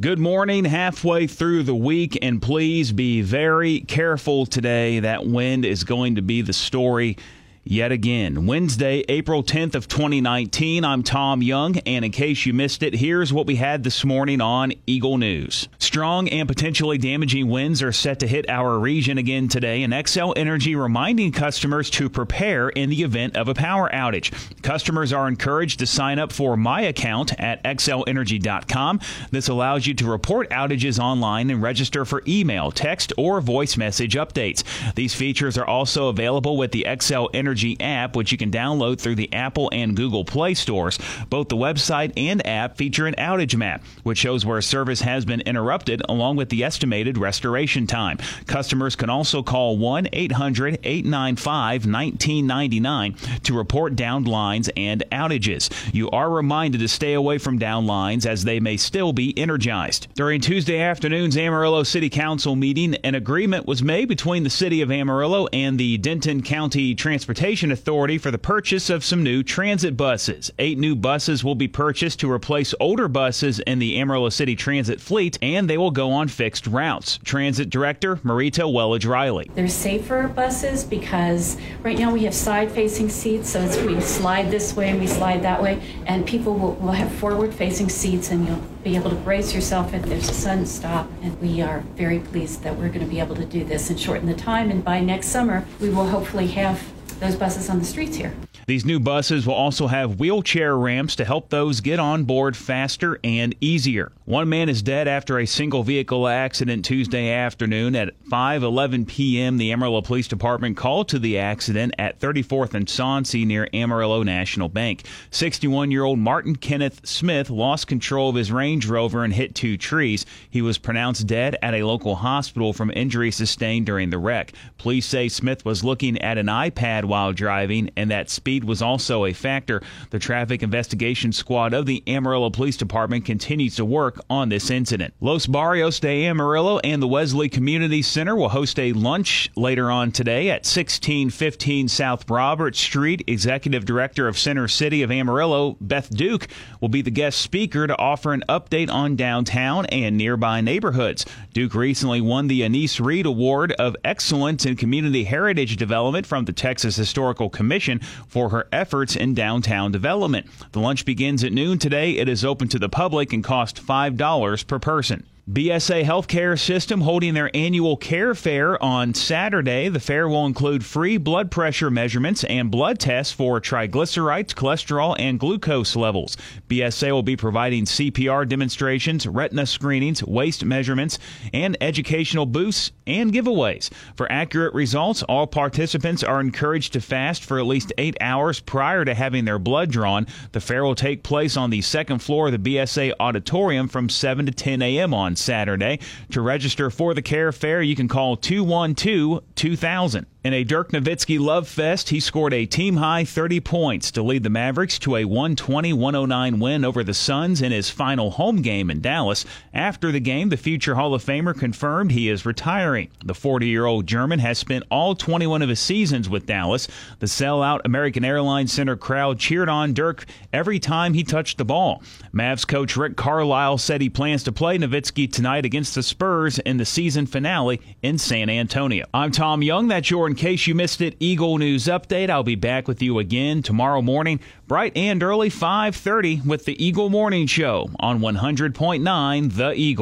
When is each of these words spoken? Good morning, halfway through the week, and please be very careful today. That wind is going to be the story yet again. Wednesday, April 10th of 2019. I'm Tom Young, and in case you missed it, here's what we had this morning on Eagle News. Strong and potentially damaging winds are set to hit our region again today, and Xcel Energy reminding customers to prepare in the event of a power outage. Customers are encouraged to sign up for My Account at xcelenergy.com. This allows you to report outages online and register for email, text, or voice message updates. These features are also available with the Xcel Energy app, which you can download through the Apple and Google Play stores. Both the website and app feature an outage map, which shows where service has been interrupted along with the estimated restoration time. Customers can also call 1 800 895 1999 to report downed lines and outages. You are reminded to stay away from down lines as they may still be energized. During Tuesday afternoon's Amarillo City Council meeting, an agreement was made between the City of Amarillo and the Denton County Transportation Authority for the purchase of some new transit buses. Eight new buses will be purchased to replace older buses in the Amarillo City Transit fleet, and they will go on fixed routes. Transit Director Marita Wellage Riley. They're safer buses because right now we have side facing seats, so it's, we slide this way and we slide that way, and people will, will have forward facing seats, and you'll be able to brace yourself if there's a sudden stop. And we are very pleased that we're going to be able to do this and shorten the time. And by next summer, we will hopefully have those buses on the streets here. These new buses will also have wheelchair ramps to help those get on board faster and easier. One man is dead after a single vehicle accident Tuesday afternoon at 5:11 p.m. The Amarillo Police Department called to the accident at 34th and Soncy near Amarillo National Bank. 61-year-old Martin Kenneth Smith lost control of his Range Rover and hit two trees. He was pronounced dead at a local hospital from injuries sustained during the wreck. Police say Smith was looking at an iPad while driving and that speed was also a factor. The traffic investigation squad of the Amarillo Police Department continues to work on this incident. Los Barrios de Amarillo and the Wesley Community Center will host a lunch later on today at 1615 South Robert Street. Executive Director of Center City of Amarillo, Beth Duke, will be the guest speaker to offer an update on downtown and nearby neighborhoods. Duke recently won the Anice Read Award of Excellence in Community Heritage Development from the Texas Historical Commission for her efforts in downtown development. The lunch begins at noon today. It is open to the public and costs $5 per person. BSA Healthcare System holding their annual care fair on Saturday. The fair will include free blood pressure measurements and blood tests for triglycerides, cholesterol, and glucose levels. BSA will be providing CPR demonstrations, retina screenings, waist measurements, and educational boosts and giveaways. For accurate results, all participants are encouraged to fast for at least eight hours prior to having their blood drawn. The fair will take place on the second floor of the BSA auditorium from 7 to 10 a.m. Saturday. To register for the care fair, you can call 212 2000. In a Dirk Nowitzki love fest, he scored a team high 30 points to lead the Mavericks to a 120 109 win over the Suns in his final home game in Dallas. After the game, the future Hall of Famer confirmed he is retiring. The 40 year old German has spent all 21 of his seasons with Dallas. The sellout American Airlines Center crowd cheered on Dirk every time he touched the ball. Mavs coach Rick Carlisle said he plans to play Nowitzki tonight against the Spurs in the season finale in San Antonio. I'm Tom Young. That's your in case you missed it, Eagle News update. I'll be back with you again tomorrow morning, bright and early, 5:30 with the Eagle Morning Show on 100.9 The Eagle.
Good 0.00 0.18
morning, 0.18 0.64
halfway 0.64 1.26
through 1.26 1.64
the 1.64 1.74
week, 1.74 2.18
and 2.22 2.40
please 2.40 2.92
be 2.92 3.20
very 3.20 3.80
careful 3.80 4.46
today. 4.46 5.00
That 5.00 5.26
wind 5.26 5.66
is 5.66 5.84
going 5.84 6.14
to 6.14 6.22
be 6.22 6.40
the 6.40 6.54
story 6.54 7.18
yet 7.64 7.92
again. 7.92 8.46
Wednesday, 8.46 9.04
April 9.08 9.42
10th 9.42 9.74
of 9.74 9.88
2019. 9.88 10.84
I'm 10.84 11.02
Tom 11.02 11.42
Young, 11.42 11.78
and 11.78 12.04
in 12.04 12.10
case 12.10 12.44
you 12.44 12.52
missed 12.52 12.82
it, 12.82 12.94
here's 12.94 13.32
what 13.32 13.46
we 13.46 13.56
had 13.56 13.84
this 13.84 14.04
morning 14.04 14.40
on 14.40 14.72
Eagle 14.86 15.16
News. 15.16 15.68
Strong 15.78 16.28
and 16.28 16.48
potentially 16.48 16.98
damaging 16.98 17.48
winds 17.48 17.82
are 17.82 17.92
set 17.92 18.18
to 18.20 18.26
hit 18.26 18.48
our 18.48 18.78
region 18.78 19.16
again 19.16 19.48
today, 19.48 19.82
and 19.82 19.92
Xcel 19.92 20.32
Energy 20.36 20.74
reminding 20.74 21.32
customers 21.32 21.88
to 21.90 22.10
prepare 22.10 22.68
in 22.68 22.90
the 22.90 23.02
event 23.02 23.36
of 23.36 23.48
a 23.48 23.54
power 23.54 23.88
outage. 23.92 24.32
Customers 24.62 25.12
are 25.12 25.28
encouraged 25.28 25.78
to 25.78 25.86
sign 25.86 26.18
up 26.18 26.32
for 26.32 26.56
My 26.56 26.82
Account 26.82 27.38
at 27.40 27.62
xcelenergy.com. 27.62 29.00
This 29.30 29.48
allows 29.48 29.86
you 29.86 29.94
to 29.94 30.10
report 30.10 30.50
outages 30.50 30.98
online 30.98 31.50
and 31.50 31.62
register 31.62 32.04
for 32.04 32.22
email, 32.26 32.72
text, 32.72 33.12
or 33.16 33.40
voice 33.40 33.76
message 33.76 34.14
updates. 34.14 34.64
These 34.94 35.14
features 35.14 35.56
are 35.56 35.66
also 35.66 36.08
available 36.08 36.56
with 36.56 36.72
the 36.72 36.86
Xcel 36.88 37.28
Energy 37.32 37.51
app, 37.80 38.16
which 38.16 38.32
you 38.32 38.38
can 38.38 38.50
download 38.50 39.00
through 39.00 39.16
the 39.16 39.32
Apple 39.32 39.68
and 39.72 39.96
Google 39.96 40.24
Play 40.24 40.54
stores. 40.54 40.98
Both 41.28 41.48
the 41.48 41.56
website 41.56 42.12
and 42.16 42.46
app 42.46 42.76
feature 42.76 43.06
an 43.06 43.14
outage 43.16 43.56
map, 43.56 43.82
which 44.02 44.18
shows 44.18 44.46
where 44.46 44.60
service 44.62 45.00
has 45.02 45.24
been 45.24 45.40
interrupted 45.42 46.02
along 46.08 46.36
with 46.36 46.48
the 46.48 46.64
estimated 46.64 47.18
restoration 47.18 47.86
time. 47.86 48.18
Customers 48.46 48.96
can 48.96 49.10
also 49.10 49.42
call 49.42 49.76
1 49.76 50.08
800 50.12 50.78
895 50.82 51.86
1999 51.86 53.14
to 53.42 53.56
report 53.56 53.96
downed 53.96 54.26
lines 54.26 54.70
and 54.76 55.04
outages. 55.12 55.70
You 55.92 56.08
are 56.10 56.30
reminded 56.30 56.78
to 56.78 56.88
stay 56.88 57.12
away 57.12 57.38
from 57.38 57.58
down 57.58 57.86
lines 57.86 58.26
as 58.26 58.44
they 58.44 58.60
may 58.60 58.76
still 58.76 59.12
be 59.12 59.36
energized. 59.38 60.08
During 60.14 60.40
Tuesday 60.40 60.80
afternoon's 60.80 61.36
Amarillo 61.36 61.82
City 61.82 62.08
Council 62.08 62.56
meeting, 62.56 62.94
an 62.96 63.14
agreement 63.14 63.66
was 63.66 63.82
made 63.82 64.08
between 64.08 64.44
the 64.44 64.50
City 64.50 64.80
of 64.80 64.90
Amarillo 64.90 65.48
and 65.52 65.78
the 65.78 65.98
Denton 65.98 66.42
County 66.42 66.94
Transportation 66.94 67.41
Authority 67.42 68.18
for 68.18 68.30
the 68.30 68.38
purchase 68.38 68.88
of 68.88 69.04
some 69.04 69.24
new 69.24 69.42
transit 69.42 69.96
buses. 69.96 70.52
Eight 70.60 70.78
new 70.78 70.94
buses 70.94 71.42
will 71.42 71.56
be 71.56 71.66
purchased 71.66 72.20
to 72.20 72.30
replace 72.30 72.72
older 72.78 73.08
buses 73.08 73.58
in 73.58 73.80
the 73.80 73.98
Amarillo 73.98 74.28
City 74.28 74.54
Transit 74.54 75.00
fleet, 75.00 75.40
and 75.42 75.68
they 75.68 75.76
will 75.76 75.90
go 75.90 76.12
on 76.12 76.28
fixed 76.28 76.68
routes. 76.68 77.18
Transit 77.24 77.68
Director 77.68 78.14
Marita 78.18 78.62
Wellage 78.72 79.08
Riley. 79.08 79.50
They're 79.56 79.66
safer 79.66 80.28
buses 80.28 80.84
because 80.84 81.56
right 81.82 81.98
now 81.98 82.12
we 82.12 82.22
have 82.22 82.32
side 82.34 82.70
facing 82.70 83.08
seats, 83.08 83.50
so 83.50 83.60
it's, 83.60 83.76
we 83.78 84.00
slide 84.00 84.48
this 84.52 84.76
way 84.76 84.90
and 84.90 85.00
we 85.00 85.08
slide 85.08 85.42
that 85.42 85.60
way, 85.60 85.82
and 86.06 86.24
people 86.24 86.54
will, 86.54 86.74
will 86.74 86.92
have 86.92 87.10
forward 87.16 87.52
facing 87.52 87.88
seats, 87.88 88.30
and 88.30 88.46
you'll 88.46 88.62
be 88.84 88.94
able 88.94 89.10
to 89.10 89.16
brace 89.16 89.52
yourself 89.52 89.92
if 89.94 90.04
there's 90.04 90.30
a 90.30 90.34
sudden 90.34 90.64
stop. 90.64 91.10
And 91.22 91.38
we 91.40 91.60
are 91.60 91.80
very 91.96 92.20
pleased 92.20 92.62
that 92.62 92.76
we're 92.76 92.86
going 92.86 93.00
to 93.00 93.06
be 93.06 93.18
able 93.18 93.34
to 93.34 93.44
do 93.44 93.64
this 93.64 93.90
and 93.90 93.98
shorten 93.98 94.26
the 94.26 94.34
time. 94.34 94.70
And 94.70 94.84
by 94.84 95.00
next 95.00 95.26
summer, 95.26 95.66
we 95.80 95.90
will 95.90 96.06
hopefully 96.06 96.46
have 96.46 96.80
those 97.22 97.36
buses 97.36 97.70
on 97.70 97.78
the 97.78 97.84
streets 97.84 98.16
here. 98.16 98.34
These 98.66 98.84
new 98.84 99.00
buses 99.00 99.44
will 99.44 99.54
also 99.54 99.88
have 99.88 100.20
wheelchair 100.20 100.76
ramps 100.76 101.16
to 101.16 101.24
help 101.24 101.50
those 101.50 101.80
get 101.80 101.98
on 101.98 102.22
board 102.24 102.56
faster 102.56 103.18
and 103.24 103.54
easier. 103.60 104.12
One 104.24 104.48
man 104.48 104.68
is 104.68 104.82
dead 104.82 105.08
after 105.08 105.38
a 105.38 105.46
single 105.46 105.82
vehicle 105.82 106.28
accident 106.28 106.84
Tuesday 106.84 107.32
afternoon 107.32 107.96
at 107.96 108.14
5:11 108.28 109.08
p.m. 109.08 109.56
The 109.56 109.72
Amarillo 109.72 110.00
Police 110.00 110.28
Department 110.28 110.76
called 110.76 111.08
to 111.08 111.18
the 111.18 111.38
accident 111.38 111.94
at 111.98 112.20
34th 112.20 112.74
and 112.74 112.86
Soncy 112.86 113.44
near 113.44 113.68
Amarillo 113.74 114.22
National 114.22 114.68
Bank. 114.68 115.02
61-year-old 115.32 116.20
Martin 116.20 116.54
Kenneth 116.54 117.00
Smith 117.04 117.50
lost 117.50 117.88
control 117.88 118.30
of 118.30 118.36
his 118.36 118.52
Range 118.52 118.86
Rover 118.86 119.24
and 119.24 119.32
hit 119.32 119.56
two 119.56 119.76
trees. 119.76 120.24
He 120.48 120.62
was 120.62 120.78
pronounced 120.78 121.26
dead 121.26 121.56
at 121.62 121.74
a 121.74 121.82
local 121.82 122.14
hospital 122.14 122.72
from 122.72 122.92
injuries 122.94 123.34
sustained 123.34 123.86
during 123.86 124.10
the 124.10 124.18
wreck. 124.18 124.52
Police 124.78 125.06
say 125.06 125.28
Smith 125.28 125.64
was 125.64 125.82
looking 125.82 126.16
at 126.22 126.38
an 126.38 126.46
iPad 126.46 127.06
while 127.06 127.32
driving 127.32 127.90
and 127.96 128.10
that 128.12 128.30
speed 128.30 128.51
was 128.60 128.82
also 128.82 129.24
a 129.24 129.32
factor. 129.32 129.82
The 130.10 130.18
traffic 130.18 130.62
investigation 130.62 131.32
squad 131.32 131.74
of 131.74 131.86
the 131.86 132.02
Amarillo 132.06 132.50
Police 132.50 132.76
Department 132.76 133.24
continues 133.24 133.76
to 133.76 133.84
work 133.84 134.20
on 134.28 134.48
this 134.48 134.70
incident. 134.70 135.14
Los 135.20 135.46
Barrios 135.46 135.98
de 136.00 136.26
Amarillo 136.26 136.78
and 136.80 137.02
the 137.02 137.08
Wesley 137.08 137.48
Community 137.48 138.02
Center 138.02 138.36
will 138.36 138.50
host 138.50 138.78
a 138.78 138.92
lunch 138.92 139.50
later 139.56 139.90
on 139.90 140.12
today 140.12 140.50
at 140.50 140.64
1615 140.64 141.88
South 141.88 142.28
Robert 142.30 142.76
Street. 142.76 143.24
Executive 143.26 143.84
Director 143.84 144.28
of 144.28 144.38
Center 144.38 144.68
City 144.68 145.02
of 145.02 145.10
Amarillo, 145.10 145.76
Beth 145.80 146.10
Duke, 146.10 146.48
will 146.80 146.88
be 146.88 147.02
the 147.02 147.10
guest 147.10 147.40
speaker 147.40 147.86
to 147.86 147.98
offer 147.98 148.32
an 148.32 148.44
update 148.48 148.90
on 148.90 149.16
downtown 149.16 149.86
and 149.86 150.16
nearby 150.16 150.60
neighborhoods. 150.60 151.24
Duke 151.52 151.74
recently 151.74 152.20
won 152.20 152.48
the 152.48 152.62
Anice 152.62 153.00
Read 153.00 153.26
Award 153.26 153.72
of 153.72 153.96
Excellence 154.04 154.66
in 154.66 154.76
Community 154.76 155.24
Heritage 155.24 155.76
Development 155.76 156.26
from 156.26 156.44
the 156.44 156.52
Texas 156.52 156.96
Historical 156.96 157.50
Commission 157.50 158.00
for 158.26 158.41
her 158.50 158.68
efforts 158.72 159.16
in 159.16 159.34
downtown 159.34 159.92
development. 159.92 160.46
The 160.72 160.80
lunch 160.80 161.04
begins 161.04 161.44
at 161.44 161.52
noon 161.52 161.78
today. 161.78 162.12
It 162.12 162.28
is 162.28 162.44
open 162.44 162.68
to 162.68 162.78
the 162.78 162.88
public 162.88 163.32
and 163.32 163.42
costs 163.42 163.80
$5 163.80 164.66
per 164.66 164.78
person. 164.78 165.26
BSA 165.50 166.04
Healthcare 166.04 166.56
System 166.56 167.00
holding 167.00 167.34
their 167.34 167.50
annual 167.52 167.96
care 167.96 168.32
fair 168.32 168.80
on 168.80 169.12
Saturday. 169.12 169.88
The 169.88 169.98
fair 169.98 170.28
will 170.28 170.46
include 170.46 170.84
free 170.84 171.16
blood 171.16 171.50
pressure 171.50 171.90
measurements 171.90 172.44
and 172.44 172.70
blood 172.70 173.00
tests 173.00 173.32
for 173.32 173.60
triglycerides, 173.60 174.54
cholesterol, 174.54 175.16
and 175.18 175.40
glucose 175.40 175.96
levels. 175.96 176.36
BSA 176.68 177.10
will 177.10 177.24
be 177.24 177.34
providing 177.34 177.86
CPR 177.86 178.48
demonstrations, 178.48 179.26
retina 179.26 179.66
screenings, 179.66 180.22
waist 180.22 180.64
measurements, 180.64 181.18
and 181.52 181.76
educational 181.80 182.46
boosts 182.46 182.92
and 183.08 183.32
giveaways. 183.32 183.90
For 184.14 184.30
accurate 184.30 184.74
results, 184.74 185.24
all 185.24 185.48
participants 185.48 186.22
are 186.22 186.40
encouraged 186.40 186.92
to 186.92 187.00
fast 187.00 187.44
for 187.44 187.58
at 187.58 187.66
least 187.66 187.92
eight 187.98 188.16
hours 188.20 188.60
prior 188.60 189.04
to 189.04 189.12
having 189.12 189.44
their 189.44 189.58
blood 189.58 189.90
drawn. 189.90 190.28
The 190.52 190.60
fair 190.60 190.84
will 190.84 190.94
take 190.94 191.24
place 191.24 191.56
on 191.56 191.70
the 191.70 191.82
second 191.82 192.20
floor 192.20 192.46
of 192.46 192.62
the 192.62 192.76
BSA 192.76 193.14
auditorium 193.18 193.88
from 193.88 194.08
7 194.08 194.46
to 194.46 194.52
10 194.52 194.80
a.m. 194.82 195.31
Saturday. 195.36 195.98
To 196.30 196.40
register 196.40 196.90
for 196.90 197.14
the 197.14 197.22
care 197.22 197.52
fair, 197.52 197.82
you 197.82 197.96
can 197.96 198.08
call 198.08 198.36
212 198.36 199.42
2000. 199.54 200.26
In 200.44 200.54
a 200.54 200.64
Dirk 200.64 200.90
Nowitzki 200.90 201.38
love 201.38 201.68
fest, 201.68 202.08
he 202.08 202.18
scored 202.18 202.52
a 202.52 202.66
team 202.66 202.96
high 202.96 203.24
30 203.24 203.60
points 203.60 204.10
to 204.10 204.24
lead 204.24 204.42
the 204.42 204.50
Mavericks 204.50 204.98
to 204.98 205.14
a 205.14 205.24
120 205.24 205.92
109 205.92 206.58
win 206.58 206.84
over 206.84 207.04
the 207.04 207.14
Suns 207.14 207.62
in 207.62 207.70
his 207.70 207.90
final 207.90 208.32
home 208.32 208.60
game 208.60 208.90
in 208.90 209.00
Dallas. 209.00 209.44
After 209.72 210.10
the 210.10 210.18
game, 210.18 210.48
the 210.48 210.56
future 210.56 210.96
Hall 210.96 211.14
of 211.14 211.24
Famer 211.24 211.56
confirmed 211.56 212.10
he 212.10 212.28
is 212.28 212.44
retiring. 212.44 213.08
The 213.24 213.36
40 213.36 213.68
year 213.68 213.86
old 213.86 214.08
German 214.08 214.40
has 214.40 214.58
spent 214.58 214.82
all 214.90 215.14
21 215.14 215.62
of 215.62 215.68
his 215.68 215.78
seasons 215.78 216.28
with 216.28 216.46
Dallas. 216.46 216.88
The 217.20 217.26
sellout 217.26 217.82
American 217.84 218.24
Airlines 218.24 218.72
Center 218.72 218.96
crowd 218.96 219.38
cheered 219.38 219.68
on 219.68 219.94
Dirk 219.94 220.24
every 220.52 220.80
time 220.80 221.14
he 221.14 221.22
touched 221.22 221.56
the 221.56 221.64
ball. 221.64 222.02
Mavs 222.34 222.66
coach 222.66 222.96
Rick 222.96 223.14
Carlisle 223.14 223.78
said 223.78 224.00
he 224.00 224.10
plans 224.10 224.42
to 224.42 224.50
play 224.50 224.76
Nowitzki 224.76 225.30
tonight 225.30 225.64
against 225.64 225.94
the 225.94 226.02
Spurs 226.02 226.58
in 226.58 226.78
the 226.78 226.84
season 226.84 227.26
finale 227.26 227.80
in 228.02 228.18
San 228.18 228.50
Antonio. 228.50 229.06
I'm 229.14 229.30
Tom 229.30 229.62
Young. 229.62 229.86
That's 229.86 230.10
your 230.10 230.31
in 230.32 230.36
case 230.36 230.66
you 230.66 230.74
missed 230.74 231.02
it, 231.02 231.14
Eagle 231.20 231.58
News 231.58 231.84
update. 231.84 232.30
I'll 232.30 232.42
be 232.42 232.54
back 232.54 232.88
with 232.88 233.02
you 233.02 233.18
again 233.18 233.62
tomorrow 233.62 234.00
morning, 234.00 234.40
bright 234.66 234.96
and 234.96 235.22
early, 235.22 235.50
5:30 235.50 236.46
with 236.46 236.64
the 236.64 236.82
Eagle 236.82 237.10
Morning 237.10 237.46
Show 237.46 237.90
on 238.00 238.20
100.9 238.20 239.50
The 239.50 239.74
Eagle. 239.74 240.00